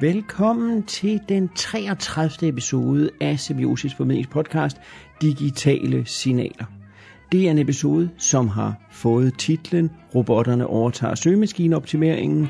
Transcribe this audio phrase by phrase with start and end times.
[0.00, 2.48] Velkommen til den 33.
[2.48, 4.76] episode af Semiosis Formidlingspodcast
[5.22, 6.64] Digitale Signaler.
[7.32, 12.48] Det er en episode, som har fået titlen Robotterne overtager søgemaskineoptimeringen,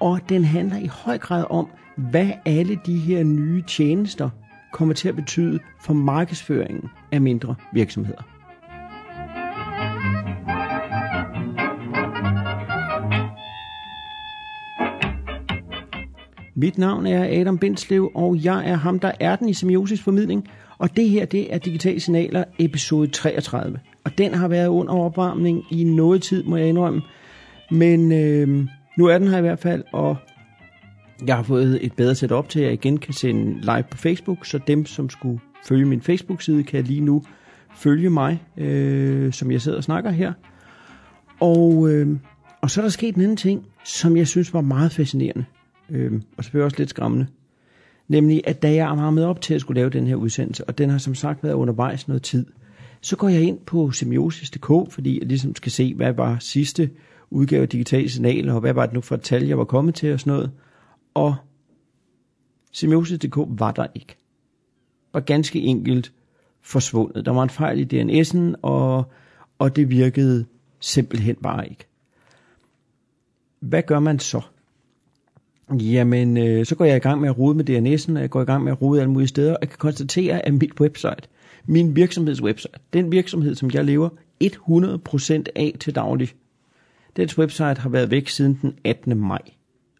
[0.00, 4.30] og den handler i høj grad om, hvad alle de her nye tjenester
[4.72, 8.37] kommer til at betyde for markedsføringen af mindre virksomheder.
[16.60, 20.48] Mit navn er Adam Bindslev, og jeg er ham, der er den i semiosis formidling.
[20.78, 23.80] Og det her, det er Digitale Signaler, episode 33.
[24.04, 27.02] Og den har været under opvarmning i noget tid, må jeg indrømme.
[27.70, 28.66] Men øh,
[28.98, 30.16] nu er den her i hvert fald, og
[31.26, 34.46] jeg har fået et bedre setup til, at jeg igen kan sende live på Facebook,
[34.46, 37.22] så dem, som skulle følge min Facebook-side, kan lige nu
[37.76, 40.32] følge mig, øh, som jeg sidder og snakker her.
[41.40, 42.16] Og, øh,
[42.60, 45.44] og så er der sket en anden ting, som jeg synes var meget fascinerende
[45.90, 47.26] øh, og selvfølgelig også lidt skræmmende.
[48.08, 50.90] Nemlig, at da jeg med op til at skulle lave den her udsendelse, og den
[50.90, 52.46] har som sagt været undervejs noget tid,
[53.00, 56.90] så går jeg ind på semiosis.dk, fordi jeg ligesom skal se, hvad var sidste
[57.30, 59.94] udgave af digitale signaler, og hvad var det nu for et tal, jeg var kommet
[59.94, 60.50] til og sådan noget.
[61.14, 61.36] Og
[62.72, 64.16] semiosis.dk var der ikke.
[65.12, 66.12] Var ganske enkelt
[66.62, 67.26] forsvundet.
[67.26, 69.12] Der var en fejl i DNS'en, og,
[69.58, 70.46] og det virkede
[70.80, 71.86] simpelthen bare ikke.
[73.60, 74.40] Hvad gør man så?
[75.72, 78.42] Jamen, øh, så går jeg i gang med at rode med DNS'en, og jeg går
[78.42, 81.22] i gang med at rode alle mulige steder, og jeg kan konstatere, at mit website,
[81.66, 84.08] min virksomheds website, den virksomhed, som jeg lever
[84.44, 86.28] 100% af til daglig,
[87.16, 89.16] dens website har været væk siden den 18.
[89.16, 89.42] maj.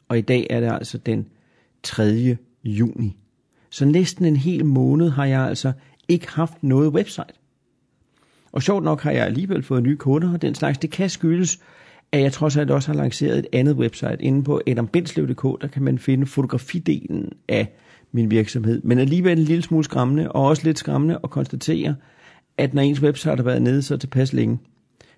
[0.08, 1.26] Og i dag er det altså den
[1.82, 2.36] 3.
[2.64, 3.16] juni.
[3.70, 5.72] Så næsten en hel måned har jeg altså
[6.08, 7.32] ikke haft noget website.
[8.52, 11.58] Og sjovt nok har jeg alligevel fået nye kunder, og den slags, det kan skyldes
[12.12, 14.16] at jeg trods alt også har lanceret et andet website.
[14.22, 17.72] Inde på adambindslev.dk, der kan man finde fotografidelen af
[18.12, 18.82] min virksomhed.
[18.84, 21.96] Men alligevel en lille smule skræmmende, og også lidt skræmmende at konstatere,
[22.58, 24.58] at når ens website har været nede så tilpas længe,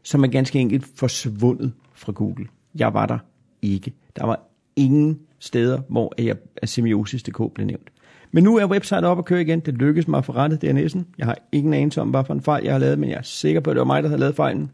[0.03, 2.47] så er man ganske enkelt forsvundet fra Google.
[2.75, 3.19] Jeg var der
[3.63, 3.93] ikke.
[4.17, 7.91] Der var ingen steder, hvor jeg af semiosis.dk blev nævnt.
[8.33, 9.61] Men nu er website op og køre igen.
[9.61, 10.99] Det lykkedes mig at forrette DNS'en.
[11.19, 13.23] Jeg har ingen anelse om, hvad for en fejl jeg har lavet, men jeg er
[13.23, 14.71] sikker på, at det var mig, der havde lavet fejlen.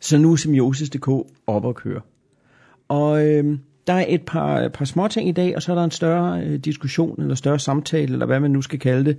[0.00, 1.08] Så nu er semiosis.dk
[1.46, 2.00] op at køre.
[2.88, 5.84] Og øh, der er et par, par små ting i dag, og så er der
[5.84, 9.18] en større øh, diskussion, eller større samtale, eller hvad man nu skal kalde det,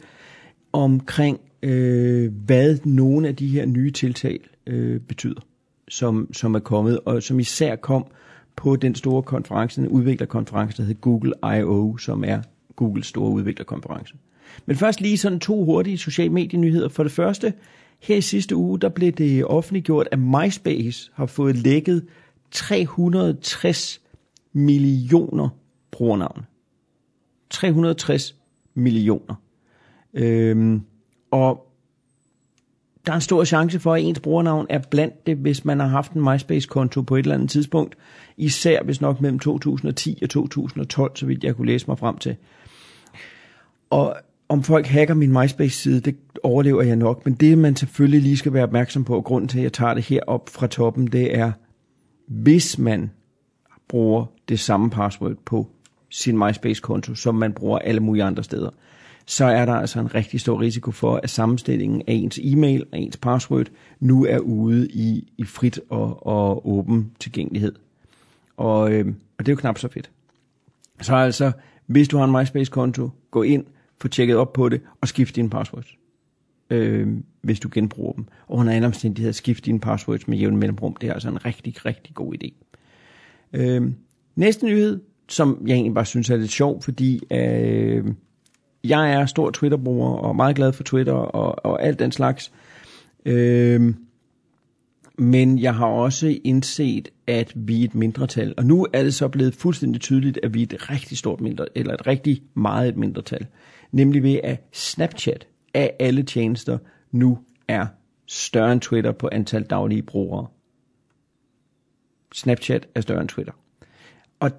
[0.74, 5.42] omkring øh, hvad nogle af de her nye tiltag øh, betyder,
[5.88, 8.06] som, som er kommet, og som især kom
[8.56, 12.42] på den store konference, den udviklerkonference, der hedder Google I.O., som er
[12.76, 14.16] Googles store udviklerkonference.
[14.66, 16.90] Men først lige sådan to hurtige social medienyheder.
[16.90, 17.54] For det første,
[18.00, 22.06] her i sidste uge, der blev det offentliggjort, at MySpace har fået lækket
[22.52, 24.02] 360
[24.54, 25.50] millioner
[25.92, 26.44] brugernavne.
[27.50, 28.36] 360
[28.74, 29.36] millioner.
[30.14, 30.82] Øhm,
[31.32, 31.72] og
[33.06, 35.88] der er en stor chance for, at ens brugernavn er blandt det, hvis man har
[35.88, 37.98] haft en MySpace-konto på et eller andet tidspunkt.
[38.38, 42.36] Især hvis nok mellem 2010 og 2012, så vidt jeg kunne læse mig frem til.
[43.90, 44.16] Og
[44.50, 48.54] om folk hacker min MySpace-side, det overlever jeg nok, men det man selvfølgelig lige skal
[48.54, 51.38] være opmærksom på, og grunden til, at jeg tager det her op fra toppen, det
[51.38, 51.52] er,
[52.28, 53.12] hvis man
[53.88, 55.68] bruger det samme password på
[56.10, 58.70] sin MySpace-konto, som man bruger alle mulige andre steder,
[59.26, 63.00] så er der altså en rigtig stor risiko for, at sammenstillingen af ens e-mail og
[63.00, 63.68] ens password
[64.00, 67.76] nu er ude i, i frit og, og åben tilgængelighed.
[68.58, 69.08] Og, øh,
[69.38, 70.12] og det er jo knap så fedt.
[71.02, 71.52] Så altså,
[71.86, 73.66] hvis du har en MySpace-konto, gå ind,
[74.02, 75.86] få tjekket op på det og skift din password
[76.70, 77.08] øh,
[77.42, 78.26] hvis du genbruger dem.
[78.48, 80.96] Og under alle omstændigheder, skift dine passwords med jævn mellemrum.
[80.96, 82.54] Det er altså en rigtig, rigtig god idé.
[83.54, 83.92] Øh,
[84.36, 88.06] næste nyhed, som jeg egentlig bare synes er lidt sjov, fordi øh,
[88.84, 92.52] jeg er stor Twitter-bruger og meget glad for Twitter og, og alt den slags.
[93.26, 93.94] Øh,
[95.18, 98.54] men jeg har også indset, at vi er et mindretal.
[98.58, 101.72] Og nu er det så blevet fuldstændig tydeligt, at vi er et rigtig stort mindretal,
[101.76, 103.48] eller et rigtig meget et mindretal
[103.96, 106.78] nemlig ved at Snapchat af alle tjenester
[107.12, 107.86] nu er
[108.26, 110.48] større end Twitter på antal daglige brugere.
[112.34, 113.54] Snapchat er større end Twitter.
[114.40, 114.52] Og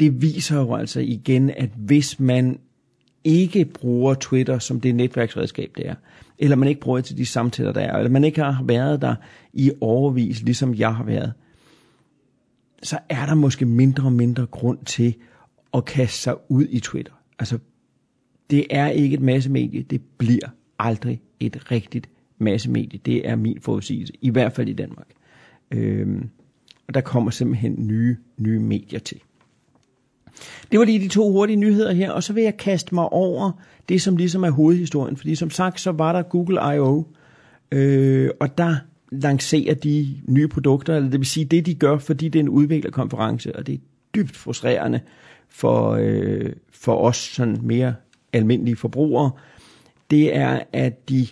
[0.00, 2.58] det viser jo altså igen, at hvis man
[3.24, 5.94] ikke bruger Twitter som det netværksredskab, det er,
[6.38, 9.02] eller man ikke bruger det til de samtaler, der er, eller man ikke har været
[9.02, 9.14] der
[9.52, 11.32] i overvis, ligesom jeg har været,
[12.82, 15.14] så er der måske mindre og mindre grund til
[15.74, 17.12] at kaste sig ud i Twitter.
[17.38, 17.58] Altså
[18.50, 19.82] det er ikke et massemedie.
[19.82, 20.48] Det bliver
[20.78, 22.08] aldrig et rigtigt
[22.38, 23.00] massemedie.
[23.06, 24.12] Det er min forudsigelse.
[24.20, 25.06] I hvert fald i Danmark.
[25.70, 26.28] Øhm,
[26.88, 29.20] og der kommer simpelthen nye, nye medier til.
[30.72, 33.52] Det var lige de to hurtige nyheder her, og så vil jeg kaste mig over
[33.88, 35.16] det, som ligesom er hovedhistorien.
[35.16, 37.04] Fordi som sagt, så var der Google I.O.,
[37.72, 38.76] øh, og der
[39.12, 42.48] lancerer de nye produkter, eller det vil sige det, de gør, fordi det er en
[42.48, 43.78] udviklerkonference, og det er
[44.14, 45.00] dybt frustrerende
[45.48, 47.94] for, øh, for os sådan mere
[48.32, 49.30] almindelige forbrugere,
[50.10, 51.26] det er, at de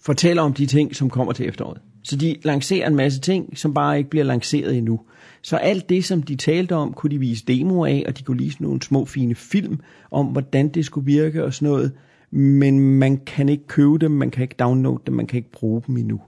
[0.00, 1.80] fortæller om de ting, som kommer til efteråret.
[2.02, 5.00] Så de lancerer en masse ting, som bare ikke bliver lanceret endnu.
[5.42, 8.38] Så alt det, som de talte om, kunne de vise demo af, og de kunne
[8.38, 9.80] vise nogle små fine film
[10.10, 11.92] om, hvordan det skulle virke og sådan noget.
[12.30, 15.82] Men man kan ikke købe dem, man kan ikke downloade dem, man kan ikke bruge
[15.86, 16.20] dem endnu.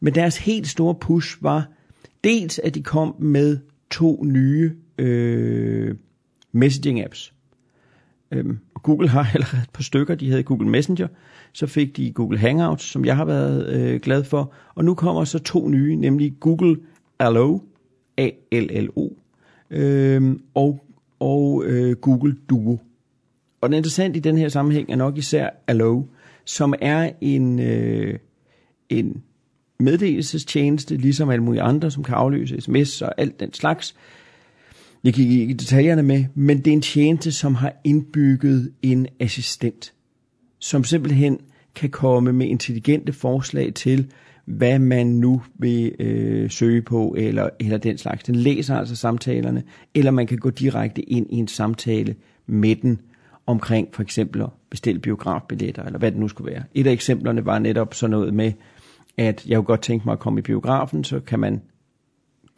[0.00, 1.68] Men deres helt store push var
[2.24, 3.58] dels, at de kom med
[3.90, 5.94] to nye øh,
[6.52, 7.34] messaging apps.
[8.32, 10.14] Øhm, og Google har allerede et par stykker.
[10.14, 11.08] De havde Google Messenger,
[11.52, 14.52] så fik de Google Hangouts, som jeg har været øh, glad for.
[14.74, 16.76] Og nu kommer så to nye, nemlig Google
[17.18, 17.58] Allo,
[18.18, 19.08] A-L-L-O,
[19.70, 20.84] øh, og,
[21.20, 22.78] og øh, Google Duo.
[23.60, 26.02] Og det interessante i den her sammenhæng er nok især Allo,
[26.44, 28.18] som er en, øh,
[28.88, 29.22] en
[29.78, 33.94] meddelelsestjeneste, ligesom alle mulige andre, som kan afløse sms og alt den slags.
[35.04, 39.06] Jeg gik ikke i detaljerne med, men det er en tjeneste, som har indbygget en
[39.20, 39.94] assistent,
[40.58, 41.38] som simpelthen
[41.74, 44.10] kan komme med intelligente forslag til,
[44.44, 48.24] hvad man nu vil øh, søge på, eller, eller den slags.
[48.24, 49.62] Den læser altså samtalerne,
[49.94, 52.14] eller man kan gå direkte ind i en samtale
[52.46, 53.00] med den
[53.46, 56.62] omkring for eksempel at bestille biografbilletter, eller hvad det nu skulle være.
[56.74, 58.52] Et af eksemplerne var netop sådan noget med,
[59.18, 61.60] at jeg kunne godt tænke mig at komme i biografen, så kan man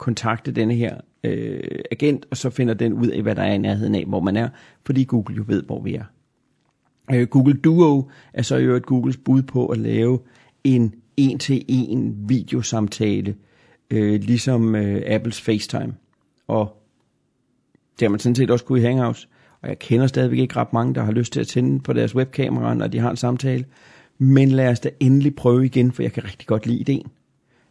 [0.00, 1.60] kontakte denne her øh,
[1.90, 4.36] agent, og så finder den ud af, hvad der er i nærheden af, hvor man
[4.36, 4.48] er,
[4.86, 6.04] fordi Google jo ved, hvor vi er.
[7.12, 10.18] Øh, Google Duo er så jo et Googles bud på at lave
[10.64, 13.34] en en-til-en videosamtale,
[13.90, 15.94] øh, ligesom øh, Apples FaceTime.
[16.48, 16.76] Og
[17.98, 19.28] det har man sådan set også kunne i Hangouts.
[19.62, 22.14] Og jeg kender stadigvæk ikke ret mange, der har lyst til at tænde på deres
[22.14, 23.64] webkamera, når de har en samtale.
[24.18, 27.06] Men lad os da endelig prøve igen, for jeg kan rigtig godt lide ideen.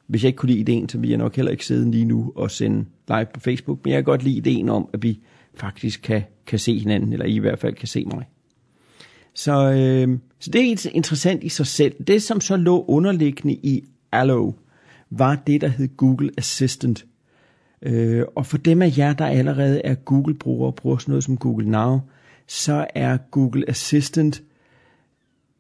[0.10, 2.32] Hvis jeg ikke kunne lide ideen, så ville jeg nok heller ikke sidde lige nu
[2.36, 3.80] og sende live på Facebook.
[3.84, 5.20] Men jeg kan godt lide ideen om, at vi
[5.54, 8.26] faktisk kan, kan se hinanden, eller I, i hvert fald kan se mig.
[9.34, 12.04] Så, øh, så det er interessant i sig selv.
[12.08, 14.52] Det, som så lå underliggende i Allo,
[15.10, 17.06] var det, der hed Google Assistant.
[17.82, 21.38] Øh, og for dem af jer, der allerede er Google-brugere og bruger sådan noget som
[21.38, 22.00] Google Now,
[22.48, 24.44] så er Google Assistant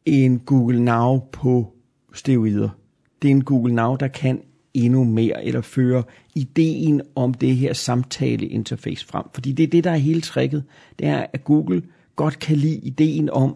[0.05, 1.73] en Google Now på
[2.13, 2.78] steroider.
[3.21, 4.41] Det er en Google Now, der kan
[4.73, 6.03] endnu mere, eller føre
[6.35, 9.25] ideen om det her samtale-interface frem.
[9.33, 10.63] Fordi det er det, der er hele tricket.
[10.99, 11.83] Det er, at Google
[12.15, 13.55] godt kan lide ideen om,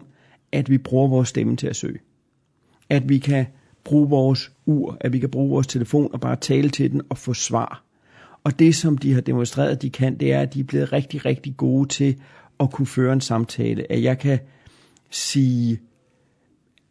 [0.52, 1.98] at vi bruger vores stemme til at søge.
[2.90, 3.46] At vi kan
[3.84, 7.18] bruge vores ur, at vi kan bruge vores telefon og bare tale til den og
[7.18, 7.84] få svar.
[8.44, 11.24] Og det, som de har demonstreret, de kan, det er, at de er blevet rigtig,
[11.24, 12.16] rigtig gode til
[12.60, 13.92] at kunne føre en samtale.
[13.92, 14.38] At jeg kan
[15.10, 15.80] sige,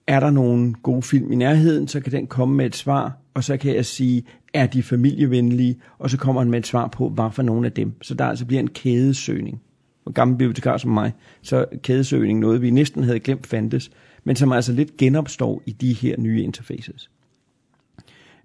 [0.08, 3.44] er der nogle gode film i nærheden, så kan den komme med et svar, og
[3.44, 4.24] så kan jeg sige,
[4.54, 7.72] er de familievenlige, og så kommer han med et svar på, hvad for nogle af
[7.72, 7.94] dem.
[8.02, 9.62] Så der altså bliver en kædesøgning.
[10.04, 13.92] For gamle bibliotekar som mig, så kædesøgning noget, vi næsten havde glemt fandtes,
[14.24, 17.10] men som altså lidt genopstår i de her nye interfaces.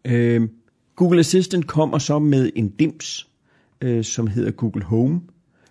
[0.04, 0.48] Øh,
[0.96, 3.28] Google Assistant kommer så med en dims,
[3.80, 5.20] øh, som hedder Google Home,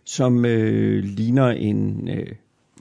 [0.03, 2.27] som øh, ligner en øh,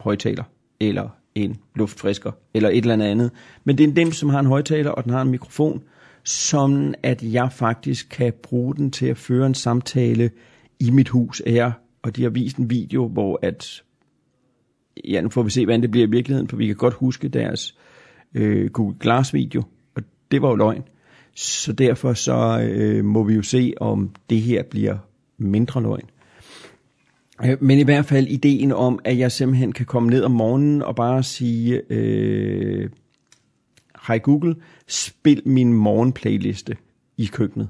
[0.00, 0.44] højtaler,
[0.80, 3.30] eller en luftfrisker eller et eller andet
[3.64, 5.82] Men det er en dem, som har en højtaler, og den har en mikrofon,
[6.24, 10.30] sådan at jeg faktisk kan bruge den til at føre en samtale
[10.80, 11.72] i mit hus her.
[12.02, 13.82] Og de har vist en video, hvor at,
[15.04, 17.28] ja, nu får vi se, hvordan det bliver i virkeligheden, for vi kan godt huske
[17.28, 17.76] deres
[18.34, 19.62] øh, Google Glass video,
[19.94, 20.82] og det var jo løgn.
[21.34, 24.98] Så derfor så øh, må vi jo se, om det her bliver
[25.38, 26.10] mindre løgn.
[27.44, 30.82] Øh, men i hvert fald ideen om, at jeg simpelthen kan komme ned om morgenen
[30.82, 32.90] og bare sige, øh,
[34.06, 34.54] hej Google,
[34.86, 36.76] spil min morgenplayliste
[37.16, 37.68] i køkkenet.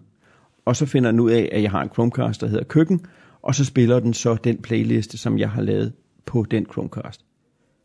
[0.65, 3.01] Og så finder den ud af, at jeg har en Chromecast, der hedder køkken,
[3.43, 5.93] og så spiller den så den playliste, som jeg har lavet
[6.27, 7.21] på den Chromecast.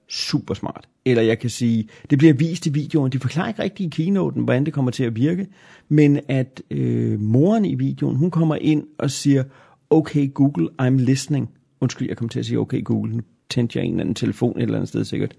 [0.10, 0.90] Super smart.
[1.06, 4.44] Eller jeg kan sige, det bliver vist i videoen, de forklarer ikke rigtig i keynoten,
[4.44, 5.48] hvordan det kommer til at virke,
[5.90, 9.44] men at øh, moren i videoen, hun kommer ind og siger,
[9.90, 11.50] okay Google, I'm listening
[11.82, 14.58] Undskyld, jeg kom til at sige, okay Google, nu tændte jeg en eller anden telefon
[14.58, 15.36] et eller andet sted sikkert.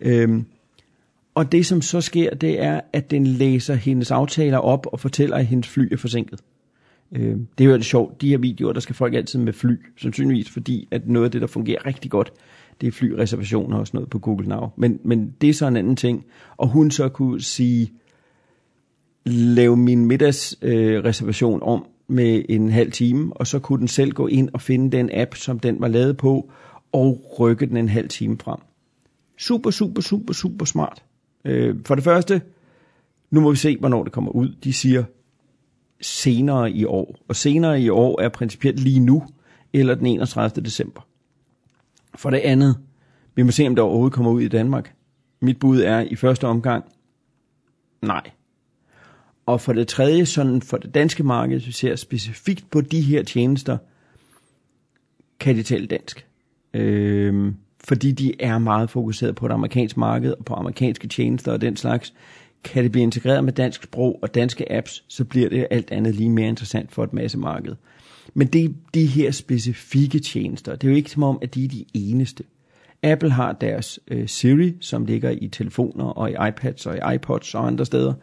[0.00, 0.44] Øhm,
[1.34, 5.36] og det som så sker, det er, at den læser hendes aftaler op og fortæller,
[5.36, 6.40] at hendes fly er forsinket.
[7.12, 9.76] Øhm, det er jo lidt sjovt, de her videoer, der skal folk altid med fly,
[9.96, 12.32] sandsynligvis fordi, at noget af det, der fungerer rigtig godt,
[12.80, 14.66] det er flyreservationer og sådan noget på Google Now.
[14.76, 16.24] Men, men det er så en anden ting.
[16.56, 17.92] Og hun så kunne sige,
[19.26, 24.26] lav min middagsreservation øh, om med en halv time, og så kunne den selv gå
[24.26, 26.50] ind og finde den app, som den var lavet på,
[26.92, 28.58] og rykke den en halv time frem.
[29.38, 31.02] Super, super, super, super smart.
[31.44, 32.42] Øh, for det første,
[33.30, 34.54] nu må vi se, hvornår det kommer ud.
[34.64, 35.04] De siger
[36.00, 39.22] senere i år, og senere i år er principielt lige nu,
[39.72, 40.64] eller den 31.
[40.64, 41.00] december.
[42.14, 42.76] For det andet,
[43.34, 44.94] vi må se, om det overhovedet kommer ud i Danmark.
[45.40, 46.84] Mit bud er i første omgang,
[48.02, 48.30] nej.
[49.46, 53.00] Og for det tredje, sådan for det danske marked, hvis vi ser specifikt på de
[53.00, 53.78] her tjenester,
[55.40, 56.26] kan de tale dansk.
[56.74, 61.60] Øhm, fordi de er meget fokuseret på det amerikanske marked og på amerikanske tjenester og
[61.60, 62.14] den slags.
[62.64, 66.14] Kan det blive integreret med dansk sprog og danske apps, så bliver det alt andet
[66.14, 67.74] lige mere interessant for et masse marked.
[68.34, 70.76] Men det er de her specifikke tjenester.
[70.76, 72.44] Det er jo ikke som om, at de er de eneste.
[73.02, 77.54] Apple har deres øh, Siri, som ligger i telefoner og i iPads og i iPods
[77.54, 78.12] og andre steder.
[78.12, 78.20] Øh,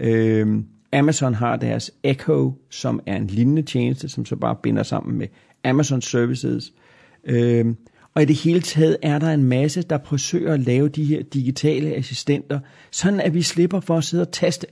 [0.00, 5.18] Øhm, Amazon har deres Echo, som er en lignende tjeneste, som så bare binder sammen
[5.18, 5.26] med
[5.64, 6.72] Amazon Services.
[7.24, 7.74] Øh,
[8.14, 11.22] og i det hele taget er der en masse, der forsøger at lave de her
[11.22, 12.60] digitale assistenter,
[12.90, 14.66] sådan at vi slipper for at sidde og taste.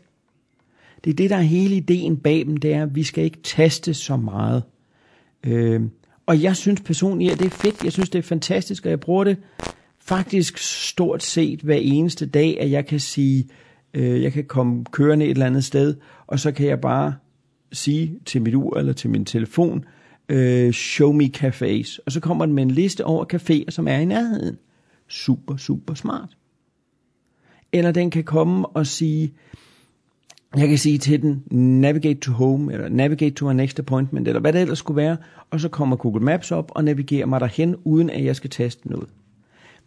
[1.05, 3.43] Det er det, der er hele ideen bag dem, det er, at vi skal ikke
[3.43, 4.63] taste så meget.
[5.47, 5.83] Øh,
[6.27, 7.85] og jeg synes personligt, at det er fedt.
[7.85, 9.37] Jeg synes, det er fantastisk, og jeg bruger det
[9.99, 13.49] faktisk stort set hver eneste dag, at jeg kan sige,
[13.95, 15.97] øh, jeg kan komme kørende et eller andet sted,
[16.27, 17.15] og så kan jeg bare
[17.73, 19.85] sige til mit ur eller til min telefon,
[20.29, 23.97] øh, show me cafés, og så kommer den med en liste over caféer, som er
[23.97, 24.59] i nærheden.
[25.09, 26.37] Super, super smart.
[27.73, 29.33] Eller den kan komme og sige,
[30.57, 31.43] jeg kan sige til den,
[31.81, 35.17] navigate to home, eller navigate to my next appointment, eller hvad det ellers skulle være,
[35.51, 38.91] og så kommer Google Maps op og navigerer mig derhen, uden at jeg skal taste
[38.91, 39.09] noget.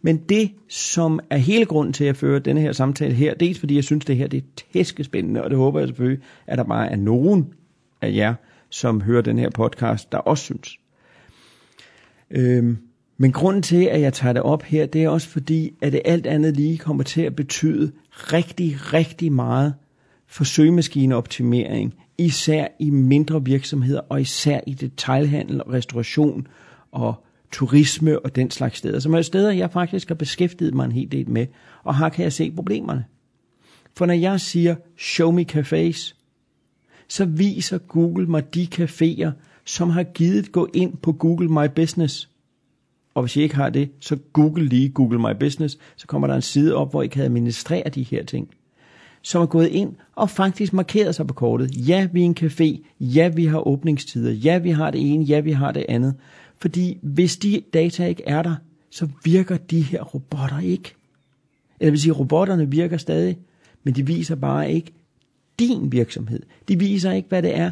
[0.02, 3.58] Men det, som er hele grunden til, at jeg fører denne her samtale her, dels
[3.58, 6.64] fordi jeg synes, det her det er tæskespændende, og det håber jeg selvfølgelig, at der
[6.64, 7.54] bare er nogen
[8.02, 8.34] af jer,
[8.70, 10.78] som hører den her podcast, der også synes.
[12.30, 12.78] Øhm,
[13.16, 16.00] men grunden til, at jeg tager det op her, det er også fordi, at det
[16.04, 19.74] alt andet lige kommer til at betyde rigtig, rigtig meget
[20.26, 26.46] for søgemaskineoptimering, især i mindre virksomheder, og især i detailhandel og restauration
[26.92, 27.14] og
[27.52, 31.12] turisme og den slags steder, som er steder, jeg faktisk har beskæftiget mig en hel
[31.12, 31.46] del med,
[31.84, 33.04] og her kan jeg se problemerne.
[33.96, 36.14] For når jeg siger, show me cafés,
[37.08, 39.30] så viser Google mig de caféer,
[39.64, 42.30] som har givet gå ind på Google My Business.
[43.14, 46.34] Og hvis I ikke har det, så google lige Google My Business, så kommer der
[46.34, 48.48] en side op, hvor I kan administrere de her ting
[49.22, 51.88] som er gået ind og faktisk markeret sig på kortet.
[51.88, 52.86] Ja, vi er en café.
[53.00, 54.32] Ja, vi har åbningstider.
[54.32, 55.24] Ja, vi har det ene.
[55.24, 56.14] Ja, vi har det andet.
[56.60, 58.56] Fordi hvis de data ikke er der,
[58.90, 60.94] så virker de her robotter ikke.
[61.80, 63.38] Eller vil sige, robotterne virker stadig,
[63.84, 64.92] men de viser bare ikke
[65.58, 66.42] din virksomhed.
[66.68, 67.70] De viser ikke, hvad det er,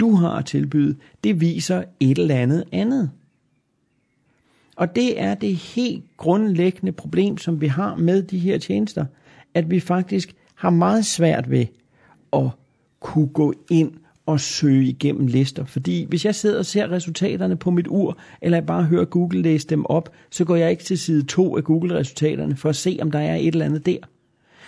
[0.00, 0.96] du har at tilbyde.
[1.24, 3.10] Det viser et eller andet andet.
[4.76, 9.06] Og det er det helt grundlæggende problem, som vi har med de her tjenester,
[9.54, 11.66] at vi faktisk har meget svært ved
[12.32, 12.50] at
[13.00, 13.92] kunne gå ind
[14.28, 15.64] og søge igennem lister.
[15.64, 19.42] Fordi hvis jeg sidder og ser resultaterne på mit ur, eller jeg bare hører Google
[19.42, 22.98] læse dem op, så går jeg ikke til side 2 af Google-resultaterne for at se,
[23.02, 23.98] om der er et eller andet der.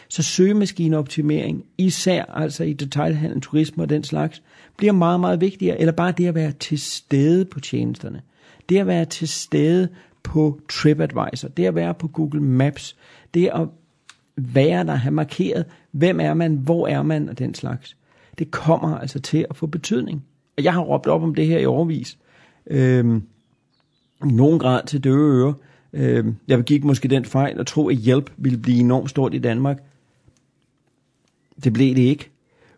[0.08, 4.42] Så søgemaskineoptimering, især altså i detailhandel, turisme og den slags,
[4.76, 5.80] bliver meget, meget vigtigere.
[5.80, 8.22] Eller bare det at være til stede på tjenesterne.
[8.68, 9.88] Det at være til stede
[10.22, 11.48] på TripAdvisor.
[11.48, 12.96] Det at være på Google Maps.
[13.34, 13.68] Det at
[14.36, 17.96] være der, have markeret, hvem er man, hvor er man og den slags.
[18.38, 20.24] Det kommer altså til at få betydning.
[20.56, 22.18] Og jeg har råbt op om det her i overvis.
[22.66, 23.22] Øhm,
[24.24, 25.52] I nogen grad til døve ører.
[25.92, 29.38] Øhm, jeg begik måske den fejl og tro, at hjælp ville blive enormt stort i
[29.38, 29.82] Danmark.
[31.64, 32.30] Det blev det ikke.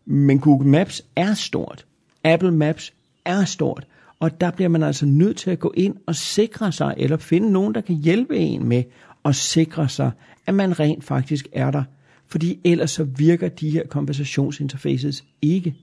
[0.05, 1.87] Men Google Maps er stort.
[2.25, 2.93] Apple Maps
[3.25, 3.87] er stort.
[4.21, 7.53] Og der bliver man altså nødt til at gå ind og sikre sig, eller finde
[7.53, 8.83] nogen, der kan hjælpe en med
[9.25, 10.11] at sikre sig,
[10.47, 11.85] at man rent faktisk er der.
[12.33, 15.75] Fordi ellers så virker de her kompensationsinterfaces ikke.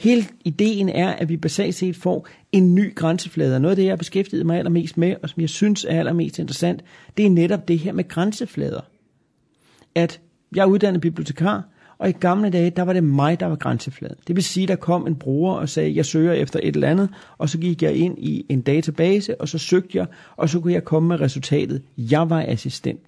[0.00, 3.60] Hele ideen er, at vi basalt set får en ny grænseflade.
[3.60, 6.38] Noget af det, jeg har beskæftiget mig allermest med, og som jeg synes er allermest
[6.38, 6.84] interessant,
[7.16, 8.80] det er netop det her med grænseflader.
[9.94, 10.20] At
[10.56, 14.16] jeg er uddannet bibliotekar, og i gamle dage, der var det mig, der var grænsefladen.
[14.26, 17.08] Det vil sige, der kom en bruger og sagde, jeg søger efter et eller andet,
[17.38, 20.72] og så gik jeg ind i en database, og så søgte jeg, og så kunne
[20.72, 21.82] jeg komme med resultatet.
[21.98, 23.00] Jeg var assistent.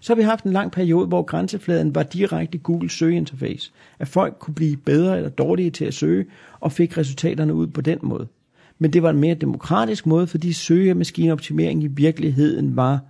[0.00, 3.72] Så har vi haft en lang periode, hvor grænsefladen var direkte Google søgeinterface.
[3.98, 6.26] At folk kunne blive bedre eller dårlige til at søge,
[6.60, 8.28] og fik resultaterne ud på den måde.
[8.78, 13.00] Men det var en mere demokratisk måde, fordi søgemaskineoptimering i virkeligheden var,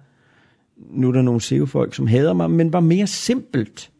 [0.91, 3.91] nu er der nogle SEO-folk, som hader mig, men var mere simpelt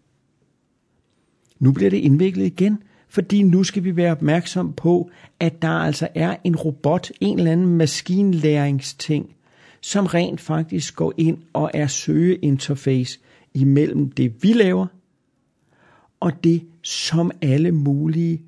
[1.59, 6.09] nu bliver det indviklet igen, fordi nu skal vi være opmærksom på, at der altså
[6.15, 9.35] er en robot, en eller anden maskinlæringsting,
[9.81, 13.19] som rent faktisk går ind og er søgeinterface
[13.55, 14.87] imellem det, vi laver,
[16.21, 18.43] og det, som alle mulige,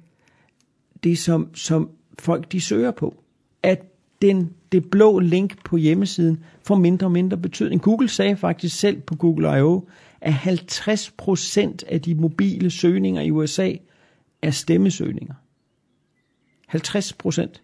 [1.02, 3.14] det som, som folk de søger på.
[3.62, 3.82] At
[4.22, 7.82] den, det blå link på hjemmesiden får mindre og mindre betydning.
[7.82, 9.88] Google sagde faktisk selv på Google I.O.,
[10.20, 13.72] at 50% af de mobile søgninger i USA
[14.42, 15.34] er stemmesøgninger.
[16.76, 17.60] 50%.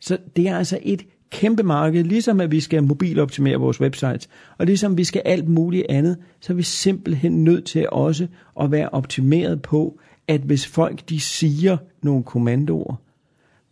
[0.00, 4.28] Så det er altså et kæmpe marked, ligesom at vi skal mobiloptimere vores websites,
[4.58, 8.26] og ligesom vi skal alt muligt andet, så er vi simpelthen nødt til også
[8.60, 12.94] at være optimeret på, at hvis folk de siger nogle kommandoer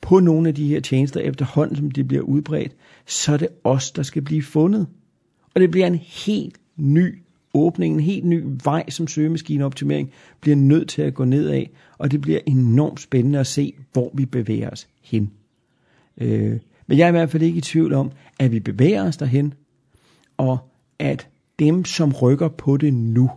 [0.00, 2.73] på nogle af de her tjenester efterhånden, som de bliver udbredt,
[3.06, 4.87] så er det os, der skal blive fundet.
[5.54, 7.23] Og det bliver en helt ny
[7.54, 12.11] åbning, en helt ny vej, som søgemaskineoptimering bliver nødt til at gå ned af, og
[12.11, 15.30] det bliver enormt spændende at se, hvor vi bevæger os hen.
[16.18, 19.16] Øh, men jeg er i hvert fald ikke i tvivl om, at vi bevæger os
[19.16, 19.54] derhen,
[20.36, 20.58] og
[20.98, 23.30] at dem, som rykker på det nu,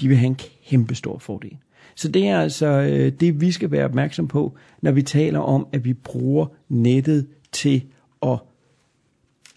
[0.00, 1.56] de vil have en kæmpe stor fordel.
[1.94, 5.66] Så det er altså øh, det, vi skal være opmærksom på, når vi taler om,
[5.72, 7.84] at vi bruger nettet til
[8.22, 8.38] at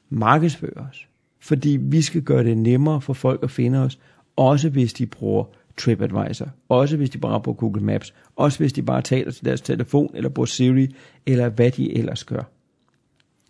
[0.09, 1.07] markedsføre os.
[1.39, 3.99] Fordi vi skal gøre det nemmere for folk at finde os,
[4.35, 5.45] også hvis de bruger
[5.79, 9.61] TripAdvisor, også hvis de bare bruger Google Maps, også hvis de bare taler til deres
[9.61, 10.87] telefon, eller bruger Siri,
[11.25, 12.43] eller hvad de ellers gør.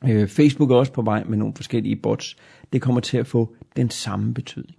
[0.07, 2.37] Øh, Facebook er også på vej med nogle forskellige bots.
[2.73, 4.75] Det kommer til at få den samme betydning.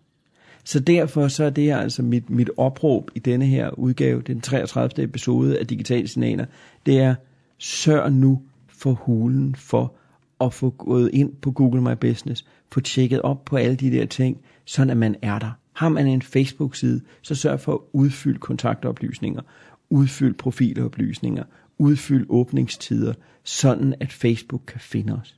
[0.64, 5.04] Så derfor så er det altså mit, mit opråb i denne her udgave, den 33.
[5.04, 6.44] episode af Digitale Signaler,
[6.86, 7.14] det er,
[7.58, 9.94] sørg nu for hulen for
[10.40, 14.06] at få gået ind på Google My Business, få tjekket op på alle de der
[14.06, 15.50] ting, sådan at man er der.
[15.80, 19.42] Har man en Facebook-side, så sørg for at udfylde kontaktoplysninger,
[19.90, 21.44] udfylde profiloplysninger,
[21.78, 23.14] udfylde åbningstider,
[23.44, 25.36] sådan at Facebook kan finde os.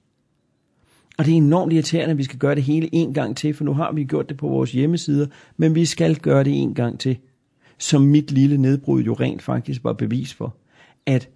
[1.19, 3.65] Og det er enormt irriterende, at vi skal gøre det hele en gang til, for
[3.65, 5.27] nu har vi gjort det på vores hjemmesider,
[5.57, 7.19] men vi skal gøre det en gang til.
[7.79, 10.57] Som mit lille nedbrud jo rent faktisk var bevis for,
[11.07, 11.29] at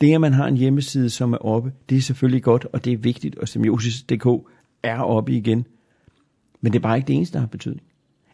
[0.00, 2.92] det, at man har en hjemmeside, som er oppe, det er selvfølgelig godt, og det
[2.92, 4.26] er vigtigt, og semiosis.dk
[4.82, 5.66] er oppe igen.
[6.60, 7.86] Men det er bare ikke det eneste, der har betydning.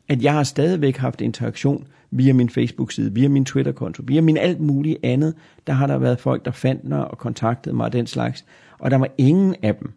[0.08, 4.60] At jeg har stadigvæk haft interaktion via min Facebook-side, via min Twitter-konto, via min alt
[4.60, 5.34] muligt andet.
[5.66, 8.44] Der har der været folk, der fandt mig og kontaktede mig og den slags.
[8.78, 9.92] Og der var ingen af dem.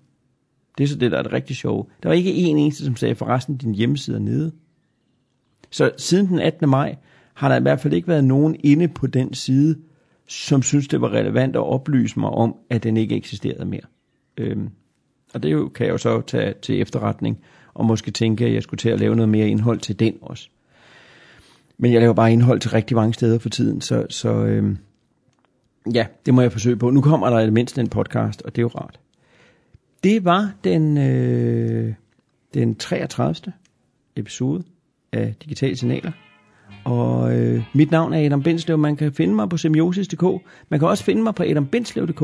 [0.77, 1.85] Det er så det, der er det rigtig sjove.
[2.03, 4.51] Der var ikke en eneste, som sagde, forresten din hjemmeside er nede.
[5.71, 6.69] Så siden den 18.
[6.69, 6.95] maj
[7.33, 9.77] har der i hvert fald ikke været nogen inde på den side,
[10.27, 13.81] som synes, det var relevant at oplyse mig om, at den ikke eksisterede mere.
[14.37, 14.69] Øhm,
[15.33, 17.39] og det kan jeg jo så tage til efterretning,
[17.75, 20.49] og måske tænke, at jeg skulle til at lave noget mere indhold til den også.
[21.77, 24.75] Men jeg laver bare indhold til rigtig mange steder for tiden, så, så øh,
[25.93, 26.89] ja, det må jeg forsøge på.
[26.89, 28.99] Nu kommer der i det mindste en podcast, og det er jo rart.
[30.03, 31.93] Det var den, øh,
[32.53, 33.53] den 33.
[34.15, 34.63] episode
[35.11, 36.11] af Digitale Signaler.
[36.83, 38.77] Og øh, mit navn er Adam Bindslev.
[38.77, 40.23] Man kan finde mig på semiosis.dk.
[40.69, 42.21] Man kan også finde mig på adambindslev.dk.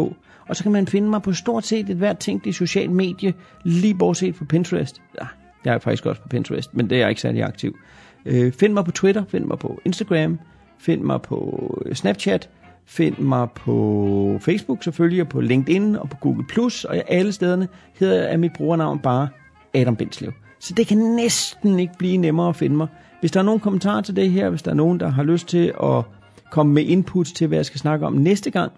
[0.47, 3.33] Og så kan man finde mig på stort set et hvert ting i social medie,
[3.63, 5.01] lige bortset fra Pinterest.
[5.21, 5.27] Ja,
[5.65, 7.77] jeg er faktisk også på Pinterest, men det er jeg ikke særlig aktiv.
[8.25, 10.39] Øh, find mig på Twitter, find mig på Instagram,
[10.79, 12.49] find mig på øh, Snapchat,
[12.85, 17.67] find mig på Facebook selvfølgelig, og på LinkedIn og på Google+, Plus og alle stederne
[17.99, 19.27] hedder jeg mit brugernavn bare
[19.73, 20.31] Adam Bindslev.
[20.59, 22.87] Så det kan næsten ikke blive nemmere at finde mig.
[23.19, 25.47] Hvis der er nogen kommentarer til det her, hvis der er nogen, der har lyst
[25.47, 26.03] til at
[26.51, 28.71] komme med inputs til, hvad jeg skal snakke om næste gang,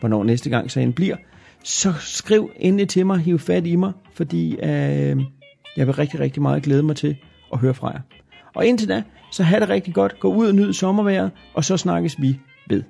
[0.00, 1.16] hvornår næste gang så end bliver,
[1.64, 5.16] så skriv endelig til mig, hiv fat i mig, fordi øh,
[5.78, 7.16] jeg vil rigtig, rigtig meget glæde mig til
[7.52, 8.00] at høre fra jer.
[8.54, 11.76] Og indtil da, så have det rigtig godt, gå ud og nyd sommervejret, og så
[11.76, 12.82] snakkes vi ved.